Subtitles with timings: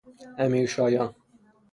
[0.37, 1.15] امیرشایان